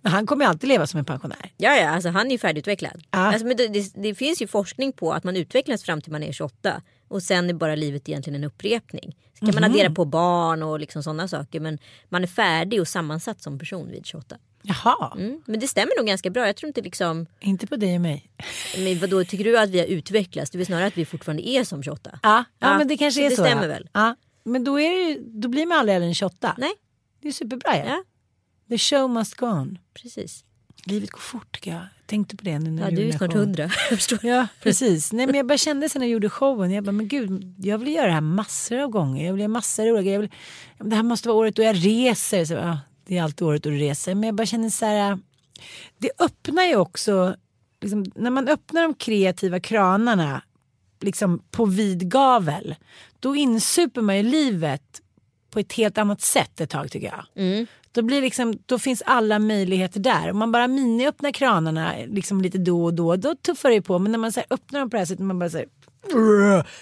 [0.00, 1.52] Men han kommer alltid leva som en pensionär.
[1.56, 3.02] Ja, ja alltså han är ju färdigutvecklad.
[3.10, 3.18] Ja.
[3.18, 6.22] Alltså, men det, det, det finns ju forskning på att man utvecklas fram till man
[6.22, 6.82] är 28
[7.12, 9.16] och sen är bara livet egentligen en upprepning.
[9.38, 9.72] Så kan man Mhm.
[9.72, 13.90] addera på barn och liksom sådana saker men man är färdig och sammansatt som person
[13.90, 14.38] vid 28.
[14.62, 15.42] Jaha, Mm.
[15.46, 16.46] Men det stämmer nog ganska bra.
[16.46, 18.30] Jag tror inte liksom, inte på dig och mig.
[18.78, 20.50] men vadå, tycker du att vi har utvecklats?
[20.50, 22.10] Du vill snarare att vi fortfarande är som 28.
[22.22, 23.42] Ja, ja, Ja, men det kanske så är det så.
[23.44, 23.68] stämmer ja.
[23.68, 23.88] väl.
[23.92, 24.16] Ja.
[24.44, 26.54] Men då, är det, ju- då blir man aldrig äldre än 28.
[26.58, 26.72] Nej,
[27.22, 27.84] Det är superbra ja.
[27.86, 28.04] Ja.
[28.68, 29.78] The show must go on.
[29.94, 30.44] precis.
[30.84, 31.80] Livet går fort tycker jag.
[31.80, 33.44] Jag tänkte på det nu när Ja, du är snart showen.
[33.48, 33.62] 100.
[33.90, 34.18] Jag förstår.
[34.22, 35.12] Ja precis.
[35.12, 36.70] Nej, men jag bara kände sen när jag gjorde showen.
[36.70, 39.26] Jag bara men gud jag vill göra det här massor av gånger.
[39.26, 40.18] Jag vill göra massor av roliga grejer.
[40.18, 40.30] Vill,
[40.78, 42.44] det här måste vara året då jag reser.
[42.44, 44.14] Så, ja, det är alltid året då du reser.
[44.14, 45.18] Men jag bara känner så här.
[45.98, 47.36] Det öppnar ju också.
[47.80, 50.42] Liksom, när man öppnar de kreativa kranarna
[51.00, 52.74] liksom på vid gavel.
[53.20, 55.00] Då insuper man ju livet
[55.50, 57.44] på ett helt annat sätt ett tag tycker jag.
[57.44, 57.66] Mm.
[57.92, 60.30] Då, blir liksom, då finns alla möjligheter där.
[60.30, 63.98] Om man bara miniöppnar kranarna liksom lite då och då, då tuffar det på.
[63.98, 65.66] Men när man så här, öppnar dem på det här sättet, man bara så här,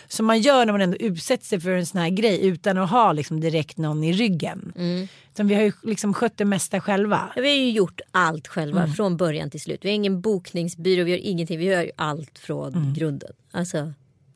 [0.09, 2.91] som man gör när man ändå utsätter sig för en sån här grej utan att
[2.91, 4.73] ha liksom direkt någon i ryggen.
[4.77, 5.09] Mm.
[5.33, 7.33] Utan vi har ju liksom skött det mesta själva.
[7.37, 8.95] Vi har ju gjort allt själva Mm.
[8.95, 9.81] från början till slut.
[9.83, 11.59] Vi har ingen bokningsbyrå, vi gör ingenting.
[11.59, 12.95] Vi gör ju allt från Mm.
[12.95, 13.31] grunden.
[13.51, 13.93] Alltså,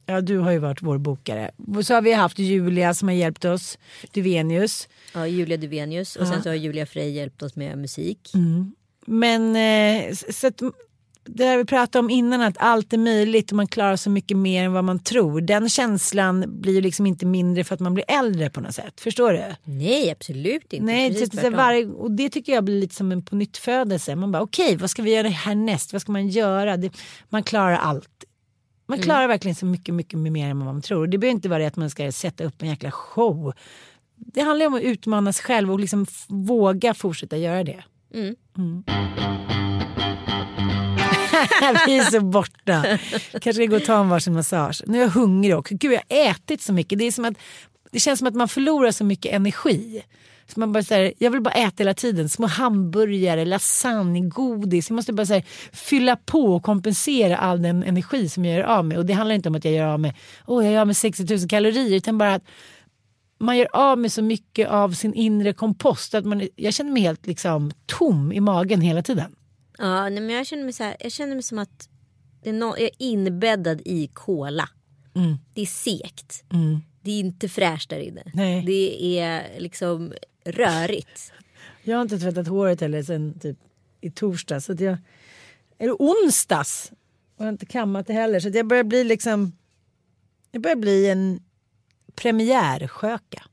[0.06, 1.50] Ja, du har ju varit vår bokare.
[1.84, 3.78] Så har vi haft Julia som har hjälpt oss,
[4.12, 4.88] Duvenius.
[5.14, 8.32] Ja, Julia Duvenius och sen så har Julia Frey hjälpt oss med musik.
[9.06, 10.62] Men eh, så att,
[11.26, 14.36] det där vi pratade om innan att allt är möjligt och man klarar så mycket
[14.36, 15.40] mer än vad man tror.
[15.40, 19.00] Den känslan blir liksom inte mindre för att man blir äldre på något sätt.
[19.00, 19.42] Förstår du?
[19.64, 20.86] Nej, absolut inte.
[20.86, 23.56] Nej, Precis så, så varje, och det tycker jag blir lite som en på nytt
[23.56, 24.16] födelse.
[24.16, 25.92] Man bara okej, vad ska vi göra härnäst?
[25.92, 26.76] Vad ska man göra?
[26.76, 26.90] Det,
[27.28, 28.24] man klarar allt.
[28.86, 31.06] Man klarar verkligen så mycket, mycket mer än vad man tror.
[31.06, 33.52] Det behöver inte vara det att man ska sätta upp en jäkla show.
[34.26, 37.84] Det handlar om att utmana sig själv och liksom våga fortsätta göra det.
[38.14, 38.34] Mm.
[38.58, 38.84] Mm.
[41.86, 42.98] vi är så borta.
[43.32, 44.82] Kanske ska gå och ta en varsin massage.
[44.86, 45.74] Nu är jag hungrig också.
[45.74, 46.98] Gud, jag har ätit så mycket.
[46.98, 47.34] Det, är som att,
[47.90, 50.02] det känns som att man förlorar så mycket energi.
[50.46, 52.28] Så man bara så här, jag vill bara äta hela tiden.
[52.28, 54.90] Små hamburgare, lasagne, godis.
[54.90, 58.64] Jag måste bara så här, fylla på och kompensera all den energi som jag gör
[58.64, 58.98] av med.
[58.98, 60.14] Och det handlar inte om att jag gör av med,
[60.46, 61.96] oh, jag gör av med 60 000 kalorier.
[61.96, 62.42] Utan bara att
[63.38, 66.14] man gör av med så mycket av sin inre kompost.
[66.14, 69.36] Att man, jag känner mig helt liksom, tom i magen hela tiden.
[69.78, 71.88] Ja, nej, men jag känner mig så här, jag känner mig som att
[72.42, 74.68] det är no, jag är inbäddad i kola.
[75.14, 75.36] Mm.
[75.54, 76.44] Det är sekt.
[77.02, 78.22] Det är inte fräscht där inne.
[78.34, 78.62] Nej.
[78.66, 80.12] Det är liksom
[80.44, 81.32] rörigt.
[81.82, 83.58] Jag har inte tvättat håret heller sen typ
[84.00, 84.64] i torsdags.
[84.64, 84.96] Så att jag,
[85.78, 86.92] eller onsdags.
[87.36, 88.40] Och jag har inte kammat det heller.
[88.40, 89.52] Så jag börjar bli liksom.
[90.50, 91.40] Jag börjar bli en
[92.14, 93.44] premiärsköka.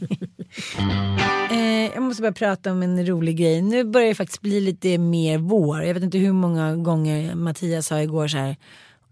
[1.50, 3.62] eh, jag måste bara prata om en rolig grej.
[3.62, 5.82] Nu börjar det faktiskt bli lite mer vår.
[5.82, 8.56] Jag vet inte hur många gånger Mattias sa igår så här.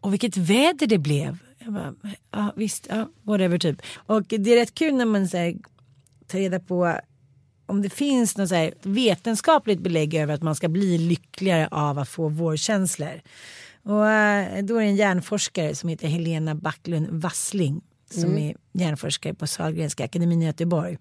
[0.01, 1.39] Och vilket väder det blev.
[1.59, 1.95] Jag bara,
[2.31, 3.83] ja visst, ja, whatever typ.
[4.07, 5.55] Och det är rätt kul när man så här,
[6.27, 6.99] tar reda på
[7.67, 12.09] om det finns något så vetenskapligt belägg över att man ska bli lyckligare av att
[12.09, 13.21] få vårkänslor.
[13.83, 17.81] Och eh, då är det en hjärnforskare som heter Helena Backlund Wassling
[18.21, 20.99] som är hjärnforskare på Sahlgrenska akademin i Göteborg.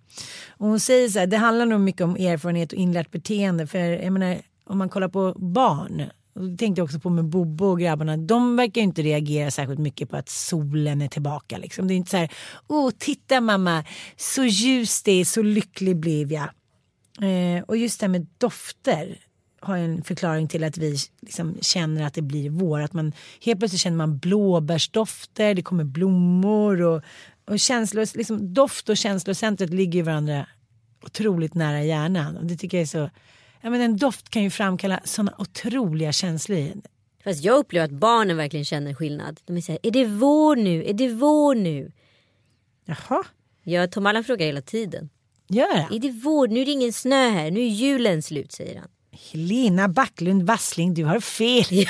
[0.50, 3.68] Och hon säger så här, det handlar nog mycket om erfarenhet och inlärt beteende.
[3.68, 7.26] För jag menar, om man kollar på barn, och det tänkte jag också på med
[7.26, 11.58] Bobo och grabbarna, de verkar ju inte reagera särskilt mycket på att solen är tillbaka.
[11.58, 11.88] Liksom.
[11.88, 12.32] Det är inte så här,
[12.68, 13.84] åh titta mamma,
[14.18, 16.50] så ljust det är, så lycklig blev jag.
[17.22, 19.18] Eh, och just det här med dofter
[19.64, 22.80] har en förklaring till att vi liksom känner att det blir vår.
[22.80, 27.02] Att man, helt plötsligt känner man blåbärsdofter, det kommer blommor och,
[27.46, 30.46] och känslor, liksom, doft och känslocentret ligger ju varandra
[31.04, 32.38] otroligt nära hjärnan.
[32.38, 33.10] Och det tycker jag är så,
[33.62, 36.58] ja, men en doft kan ju framkalla sådana otroliga känslor.
[36.58, 36.74] i.
[37.24, 39.40] Fast jag upplever att barnen verkligen känner skillnad.
[39.46, 40.84] De såhär, är det vår nu?
[40.84, 41.92] Är det vår nu?
[42.86, 43.24] Jaha,
[43.64, 45.10] Ja, Tom Allan frågar hela tiden.
[45.48, 45.94] gör han?
[45.94, 46.48] Är det vår?
[46.48, 47.52] Nu är det ingen snö här.
[47.52, 48.90] Nu är julen slut säger han.
[49.32, 51.64] Helena Backlund Wassling, du har fel.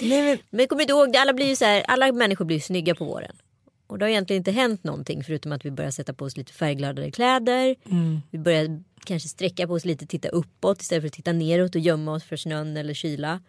[0.00, 2.60] Nej, men, Men kom inte ihåg, alla, blir ju så här, alla människor blir ju
[2.60, 3.36] snygga på våren.
[3.86, 6.52] Och det har egentligen inte hänt någonting förutom att vi börjar sätta på oss lite
[6.52, 7.76] färggladare kläder.
[8.30, 11.80] Vi börjar kanske sträcka på oss lite, titta uppåt istället för att titta neråt och
[11.80, 13.40] gömma oss för snön eller kyla.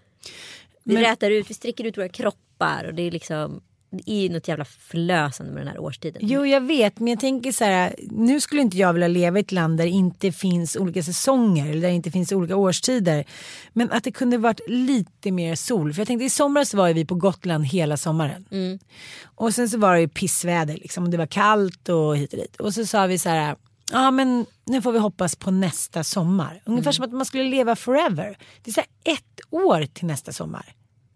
[0.84, 3.62] Vi Men- rätar ut, vi sträcker ut våra kroppar och det är liksom
[3.97, 6.21] det är ju något jävla förlösande med den här årstiden.
[6.25, 7.95] Jo, jag vet, men jag tänker så här.
[8.12, 11.69] Nu skulle inte jag vilja leva i ett land där det inte finns olika säsonger
[11.69, 13.25] eller där det inte finns olika årstider.
[13.73, 15.93] Men att det kunde varit lite mer sol.
[15.93, 18.45] För jag tänkte i somras var ju vi på Gotland hela sommaren.
[19.23, 21.12] Och sen så var det ju pissväder liksom.
[21.12, 22.56] Det var kallt och hit och dit.
[22.56, 23.56] Och så sa vi så här.
[23.91, 26.62] Ja men nu får vi hoppas på nästa sommar.
[26.65, 28.38] Ungefär som att man skulle leva forever.
[28.62, 30.73] Det är så här ett år till nästa sommar.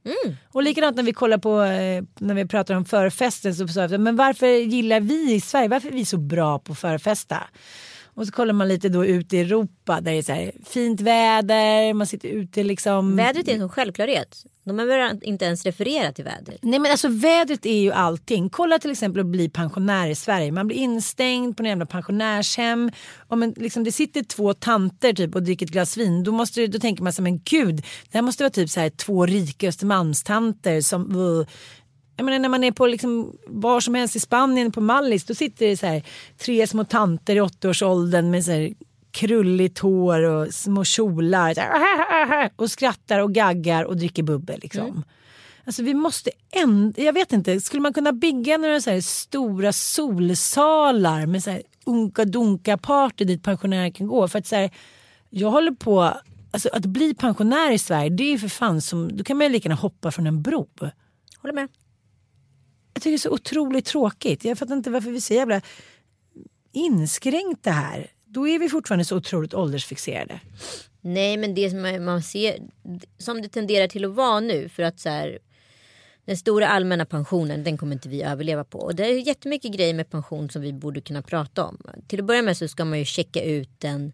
[0.08, 0.38] Mm.
[0.52, 4.00] Och likadant när vi kollar på, eh, när vi pratar om förfesten så sa jag,
[4.00, 7.43] men varför gillar vi i Sverige, varför är vi så bra på förfesta?
[8.17, 11.01] Och så kollar man lite då ut i Europa där det är så här fint
[11.01, 13.15] väder, man sitter ute liksom.
[13.15, 14.45] Vädret är en sån självklarhet.
[14.63, 16.58] De behöver inte ens referera till väder.
[16.62, 18.49] Nej men alltså vädret är ju allting.
[18.49, 20.51] Kolla till exempel att bli pensionär i Sverige.
[20.51, 22.91] Man blir instängd på en jävla pensionärshem.
[23.27, 26.23] Om en, liksom, det sitter två tanter typ och dricker ett glas vin.
[26.23, 27.75] Då, måste, då tänker man så men gud.
[27.75, 31.47] Det här måste vara typ så här två rika Östermalmstanter som uh,
[32.17, 35.36] jag menar när man är på liksom var som helst i Spanien på Mallis då
[35.36, 36.03] sitter det så här
[36.38, 38.73] tre små tanter i 80-årsåldern med så här
[39.12, 45.03] krulligt hår och små kjolar här, och skrattar och gaggar och dricker bubbel liksom.
[45.65, 51.25] Alltså vi måste ändå, jag vet inte, skulle man kunna bygga några så stora solsalar
[51.25, 54.27] med så här unka-dunka party dit pensionärer kan gå?
[54.27, 54.69] För att så här,
[55.30, 56.13] jag håller på,
[56.51, 59.47] alltså att bli pensionär i Sverige det är ju för fan som, då kan man
[59.47, 60.67] ju lika gärna hoppa från en bro.
[61.41, 61.67] Håller med.
[62.97, 64.45] Jag tycker det är så otroligt tråkigt.
[64.45, 65.62] Jag fattar inte varför vi är så jävla
[66.71, 68.12] inskränkta här.
[68.25, 70.39] Då är vi fortfarande så otroligt åldersfixerade.
[71.01, 72.57] Nej men det som man ser
[73.17, 75.39] som det tenderar till att vara nu för att så här
[76.25, 78.79] Den stora allmänna pensionen den kommer inte vi överleva på.
[78.79, 81.77] Och det är jättemycket grejer med pension som vi borde kunna prata om.
[82.07, 84.13] Till att börja med så ska man ju checka ut den,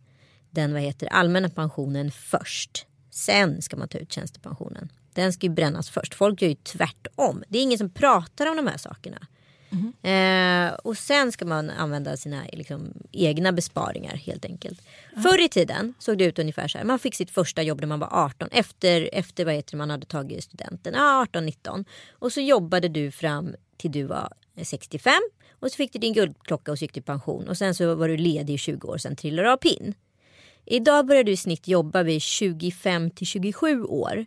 [0.49, 2.85] den vad heter, allmänna pensionen först.
[3.11, 4.89] Sen ska man ta ut tjänstepensionen.
[5.15, 6.13] Den ska ju brännas först.
[6.13, 7.43] Folk gör ju tvärtom.
[7.47, 9.27] Det är ingen som pratar om de här sakerna.
[10.01, 14.81] Eh, och sen ska man använda sina liksom, egna besparingar helt enkelt.
[15.23, 16.85] Förr i tiden såg det ut ungefär så här.
[16.85, 20.05] Man fick sitt första jobb när man var 18 efter, efter vad heter man hade
[20.05, 20.93] tagit studenten.
[20.93, 21.85] Ja, 18-19.
[22.11, 25.13] Och så jobbade du fram till du var 65.
[25.59, 27.47] Och så fick du din guldklocka och så gick du i pension.
[27.47, 29.93] Och sen så var du ledig i 20 år, sen trillade du av pinn.
[30.65, 34.25] Idag börjar du i snitt jobba vid 25 till 27 år.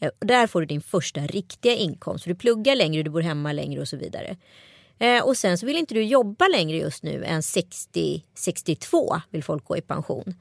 [0.00, 2.24] Eh, Där får du din första riktiga inkomst.
[2.24, 4.36] För du pluggar längre, du bor hemma längre och så vidare.
[4.98, 9.64] Eh, och sen så vill inte du jobba längre just nu än 60-62 vill folk
[9.64, 10.34] gå i pension.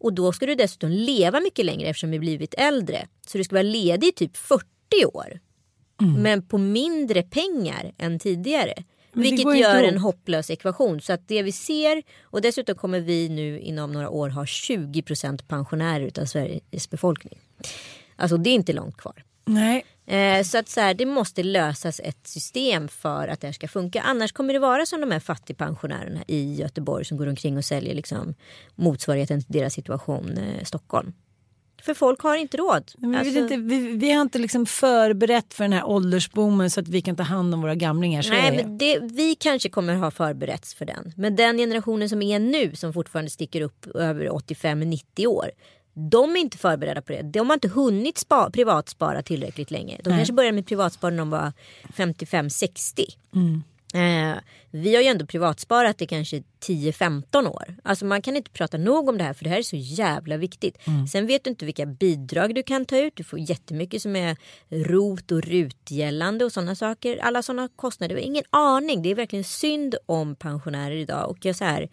[0.00, 3.06] Och då ska du dessutom leva mycket längre eftersom vi blivit äldre.
[3.26, 4.64] Så du ska vara ledig i typ 40
[5.12, 5.40] år.
[6.18, 8.74] Men på mindre pengar än tidigare.
[9.12, 11.00] Vilket gör en hopplös ekvation.
[11.00, 15.42] Så att det vi ser och dessutom kommer vi nu inom några år ha 20%
[15.48, 17.38] pensionärer utav Sveriges befolkning.
[18.16, 19.24] Alltså det är inte långt kvar.
[19.46, 19.84] Nej.
[20.06, 23.68] Eh, så att så här, det måste lösas ett system för att det här ska
[23.68, 24.02] funka.
[24.02, 27.94] Annars kommer det vara som de här fattigpensionärerna i Göteborg som går omkring och säljer
[27.94, 28.34] liksom
[28.74, 31.12] motsvarigheten till deras situation eh, Stockholm.
[31.82, 32.92] För folk har inte råd.
[32.98, 36.70] Men vi, Alltså- vet inte, vi, vi har inte liksom förberett för den här åldersboomen
[36.70, 38.22] så att vi kan ta hand om våra gamlingar.
[38.22, 41.12] Så Nej, men det, vi kanske kommer ha förberetts för den.
[41.16, 45.50] Men den generationen som är nu som fortfarande sticker upp över 85-90 år.
[45.94, 47.22] De är inte förberedda på det.
[47.22, 50.00] De har inte hunnit spa, privatspara tillräckligt länge.
[50.04, 51.52] De kanske började med privatspara när de var
[51.96, 53.04] 55-60.
[53.94, 54.36] Eh,
[54.70, 57.76] vi har ju ändå privatsparat i kanske 10-15 år.
[57.82, 60.36] Alltså man kan inte prata nog om det här för det här är så jävla
[60.36, 60.78] viktigt.
[61.12, 63.16] Sen vet du inte vilka bidrag du kan ta ut.
[63.16, 64.36] Du får jättemycket som är
[64.68, 67.18] rot och rutgällande och sådana saker.
[67.18, 68.14] Alla sådana kostnader.
[68.14, 69.02] Har ingen aning.
[69.02, 71.30] Det är verkligen synd om pensionärer idag.
[71.30, 71.88] Och jag så här,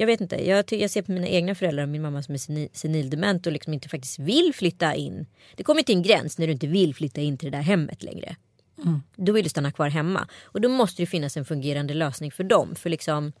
[0.00, 2.38] jag vet inte, jag, jag ser på mina egna föräldrar och min mamma som är
[2.38, 5.26] seni- senildement och liksom inte faktiskt vill flytta in.
[5.56, 8.02] Det kommer till en gräns när du inte vill flytta in till det där hemmet
[8.02, 8.36] längre.
[9.16, 10.28] Då vill du stanna kvar hemma.
[10.42, 12.74] Och då måste det finnas en fungerande lösning för dem.
[12.74, 13.32] För liksom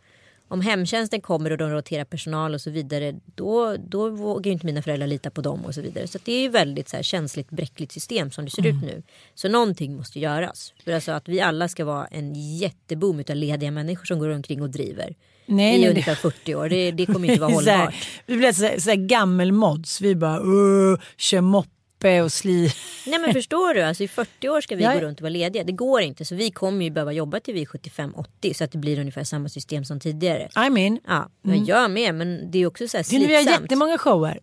[0.50, 3.14] om hemtjänsten kommer och de roterar personal och så vidare.
[3.34, 6.06] Då, då vågar inte mina föräldrar lita på dem och så vidare.
[6.06, 9.02] Så det är ju väldigt så här känsligt bräckligt system som det ser ut nu.
[9.34, 10.72] Så någonting måste göras.
[10.84, 14.62] För alltså att vi alla ska vara en jätteboom av lediga människor som går omkring
[14.62, 15.14] och driver.
[15.46, 16.68] Nej, I nej, ungefär 40 år.
[16.68, 18.08] Det, det kommer inte vara Så här, hållbart.
[18.26, 20.00] vi blir så här, så här gammelmods.
[20.00, 21.70] Vi bara uh, kör moppe
[22.04, 22.72] och sli.
[23.06, 24.94] Nej men förstår du, alltså i 40 år ska vi Ja.
[24.94, 25.64] gå runt och vara lediga.
[25.64, 26.24] Det går inte.
[26.24, 29.24] Så vi kommer ju behöva jobba till vi är 75-80 så att det blir ungefär
[29.24, 30.48] samma system som tidigare.
[30.66, 30.98] I mean.
[31.06, 32.14] Ja, men jag med.
[32.14, 33.62] Men det är också så här Det är nu vi har slitsamt.
[33.62, 34.40] jättemånga shower.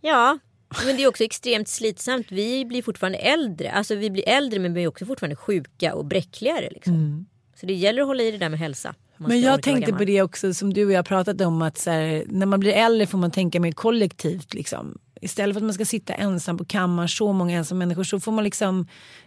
[0.00, 0.38] Ja,
[0.86, 2.26] men det är också extremt slitsamt.
[2.30, 3.70] Vi blir fortfarande äldre.
[3.72, 6.68] Alltså vi blir äldre men vi är också fortfarande sjuka och bräckligare.
[6.70, 7.26] Liksom.
[7.60, 8.94] Så det gäller att hålla i det där med hälsa.
[9.28, 12.46] Men jag tänkte på det också som du och jag pratat om att här, när
[12.46, 14.54] man blir äldre får man tänka mer kollektivt.
[14.54, 14.98] Liksom.
[15.20, 18.32] Istället för att man ska sitta ensam på kammaren, så många ensamma människor, så får
[18.32, 18.86] man liksom...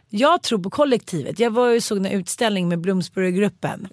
[0.10, 1.40] Jag tror på kollektivet.
[1.40, 3.88] Jag var ju såg en utställning med Bloomsburygruppen.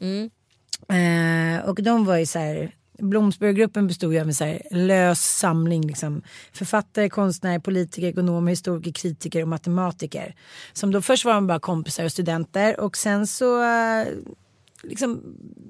[0.89, 2.73] Eh, och de var ju så här...
[2.99, 8.93] Bloomsburygruppen bestod ju av en så här lös samling liksom, författare, konstnärer, politiker, ekonomer, historiker,
[8.93, 10.35] kritiker och matematiker.
[10.73, 14.07] Som då först var de bara kompisar och studenter och sen så eh,
[14.83, 15.23] liksom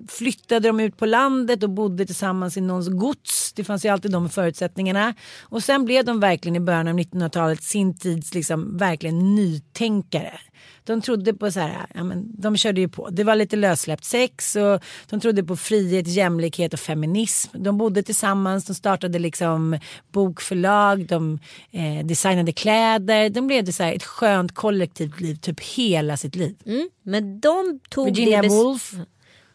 [0.08, 3.52] flyttade de ut på landet och bodde tillsammans i någons gods.
[3.52, 5.14] Det fanns ju alltid de förutsättningarna.
[5.40, 10.40] Och sen blev de verkligen i början av 1900-talet sin tids liksom verkligen nytänkare.
[10.90, 13.08] De trodde på så här, ja, men de körde ju på.
[13.10, 17.62] Det var lite lössläppt sex och de trodde på frihet, jämlikhet och feminism.
[17.62, 19.78] De bodde tillsammans, de startade liksom
[20.12, 21.38] bokförlag, de
[21.70, 23.30] eh, designade kläder.
[23.30, 26.56] De blev det så här ett skönt kollektivt liv typ hela sitt liv.
[26.66, 28.94] Mm, men de tog, Virginia Woolf.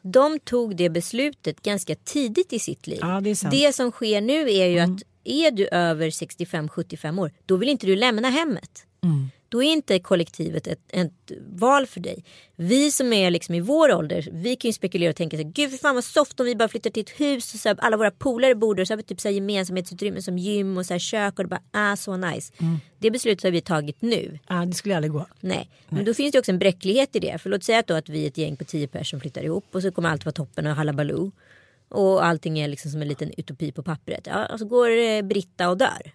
[0.02, 3.00] de tog det beslutet ganska tidigt i sitt liv.
[3.02, 3.44] Ja, det.
[3.44, 3.52] Mm.
[3.52, 7.86] det som sker nu är ju att är du över 65-75 år då vill inte
[7.86, 8.86] du lämna hemmet.
[9.04, 9.30] Mm.
[9.56, 12.24] Då är inte kollektivet ett, ett val för dig.
[12.56, 15.52] Vi som är liksom i vår ålder, vi kan ju spekulera och tänka så här,
[15.52, 17.78] gud för fan vad soft om vi bara flyttar till ett hus och så här,
[17.80, 20.78] alla våra polare bor där och så har vi typ så här gemensamhetsutrymmen som gym
[20.78, 22.54] och så här kök och det bara ah så nice.
[22.58, 22.78] Mm.
[23.00, 24.40] Det beslutet har vi tagit nu.
[24.48, 25.26] Ja, det skulle aldrig gå.
[25.40, 27.38] Nej, men då finns det också en bräcklighet i det.
[27.38, 29.44] För låt säga att, då att vi är ett gäng på tio personer som flyttar
[29.44, 31.32] ihop och så kommer allt vara toppen och halabaloo.
[31.90, 34.28] Och allting är liksom som en liten utopi på pappret.
[34.28, 36.12] Ja, och så går eh, Britta och dör.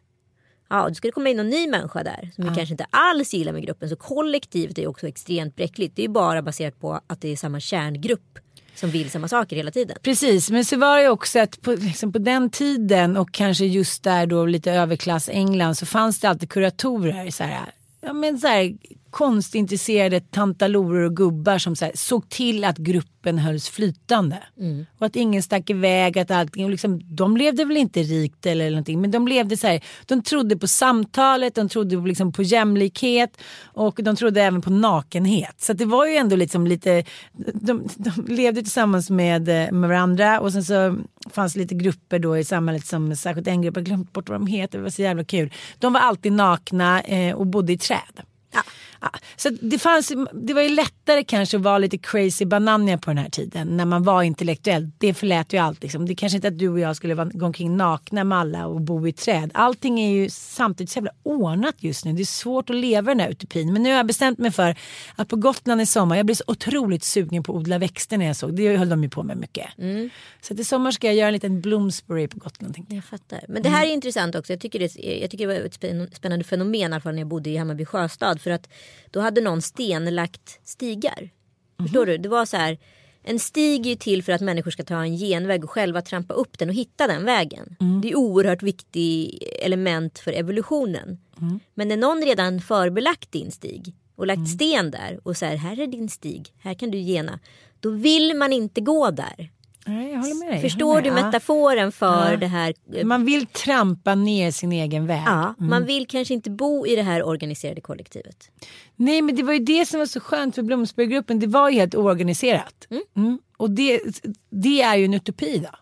[0.71, 2.87] Ja, och då ska det komma in någon ny människa där som vi kanske inte
[2.91, 3.89] alls gillar med gruppen.
[3.89, 5.97] Så kollektivet är också extremt bräckligt.
[5.97, 8.39] Det är ju bara baserat på att det är samma kärngrupp
[8.75, 9.97] som vill samma saker hela tiden.
[10.03, 14.03] Precis, men så var det också att på, liksom på den tiden och kanske just
[14.03, 17.31] där då lite överklass England så fanns det alltid kuratorer.
[17.31, 18.73] Så här, ja, men så här,
[19.11, 24.39] konstintresserade tantaloror och gubbar som så här, såg till att gruppen hölls flytande.
[24.99, 26.19] Och att ingen stack iväg.
[26.19, 29.67] Att allting, och liksom, de levde väl inte rikt eller någonting men de levde så
[29.67, 34.63] här, de trodde på samtalet, de trodde på, liksom, på jämlikhet och de trodde även
[34.63, 35.61] på nakenhet.
[35.61, 37.05] Så det var ju ändå liksom lite,
[37.55, 40.97] de, de levde tillsammans med, eh, med varandra och sen så
[41.31, 44.47] fanns lite grupper då i samhället som särskilt en grupp, jag glömt bort vad de
[44.47, 45.53] heter, det var så jävla kul.
[45.79, 48.30] De var alltid nakna eh, och bodde i träd.
[48.53, 48.63] Ja.
[49.37, 53.19] Så det, fanns, det var ju lättare kanske att vara lite crazy banania på den
[53.19, 54.91] här tiden när man var intellektuell.
[54.99, 55.83] Det förlät ju allt.
[55.83, 56.07] Liksom.
[56.07, 58.81] Det är kanske inte att du och jag skulle gå omkring nakna med alla och
[58.81, 59.51] bo i träd.
[59.55, 62.13] Allting är ju samtidigt så jävla ordnat just nu.
[62.13, 63.73] Det är svårt att leva den här utopin.
[63.73, 64.77] Men nu har jag bestämt mig för
[65.17, 68.27] att på Gotland i sommar, jag blev så otroligt sugen på att odla växter när
[68.27, 68.57] jag såg.
[68.57, 69.67] Det höll de ju på med mycket.
[70.41, 72.75] Så att i sommar ska jag göra en liten Bloomsbury på Gotland.
[72.89, 72.97] Jag.
[72.97, 73.41] Jag fattar.
[73.49, 74.53] Men det här är intressant också.
[74.53, 77.21] Jag tycker det, jag tycker det var ett spänn- spännande fenomen i alla fall när
[77.21, 78.40] jag bodde i Hammarby sjöstad.
[78.41, 78.69] För att
[79.11, 81.31] då hade någon stenlagt stigar.
[81.83, 82.19] Förstår du?
[82.19, 82.79] Det var så här.
[83.23, 86.35] En stig är ju till för att människor ska ta en genväg och själva trampa
[86.35, 87.77] upp den och hitta den vägen.
[88.03, 91.19] Det är oerhört viktigt element för evolutionen.
[91.75, 95.87] Men när någon redan förbelagt din stig och lagt sten där och säger här är
[95.87, 97.39] din stig, här kan du gena.
[97.81, 99.51] Då vill man inte gå där.
[99.91, 100.61] Nej, jag håller med dig.
[100.63, 101.21] Förstår du med.
[101.21, 101.27] Ja.
[101.27, 102.37] metaforen för Ja.
[102.37, 102.75] det här?
[103.05, 105.23] Man vill trampa ner sin egen väg.
[105.27, 108.51] Ja, man vill kanske inte bo i det här organiserade kollektivet.
[108.97, 111.39] Nej men det var ju det som var så skönt för Bloomsburygruppen.
[111.39, 112.87] Det var ju helt oorganiserat.
[113.17, 113.39] Mm.
[113.57, 114.01] Och det,
[114.51, 115.79] det är ju en utopi då.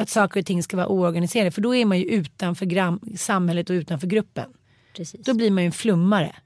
[0.00, 1.50] Att saker och ting ska vara oorganiserade.
[1.50, 4.50] För då är man ju utanför samhället och utanför gruppen.
[4.96, 5.24] Precis.
[5.24, 6.36] Då blir man ju en flummare.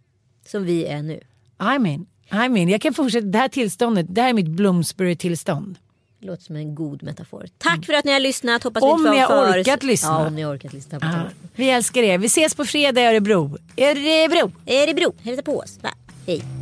[0.46, 1.20] Som vi är nu.
[1.60, 3.26] I mean, I mean, jag kan fortsätta.
[3.26, 5.78] Det här tillståndet, det här är mitt Bloomsbury-tillstånd.
[6.24, 7.46] Låter som en god metafor.
[7.58, 8.62] Tack för att ni har lyssnat.
[8.62, 9.60] Hoppas Om ni har för...
[9.60, 10.08] orkat lyssna.
[10.08, 11.00] Ja, om ni har orkat lyssna.
[11.00, 11.22] På ja.
[11.54, 12.18] vi älskar er.
[12.18, 13.58] Vi ses på fredag i Örebro.
[13.76, 14.52] Örebro!
[14.66, 15.78] Örebro, hälsa på oss.
[15.82, 15.90] Va?
[16.26, 16.61] Hej.